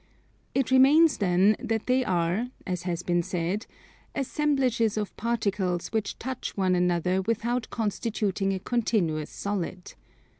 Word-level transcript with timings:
It 0.55 0.71
remains 0.71 1.17
then 1.19 1.55
that 1.59 1.85
they 1.85 2.03
are, 2.03 2.47
as 2.65 2.81
has 2.89 3.03
been 3.03 3.21
said, 3.21 3.67
assemblages 4.15 4.97
of 4.97 5.15
particles 5.15 5.89
which 5.89 6.17
touch 6.17 6.57
one 6.57 6.73
another 6.73 7.21
without 7.21 7.69
constituting 7.69 8.51
a 8.51 8.57
continuous 8.57 9.29
solid. 9.29 9.93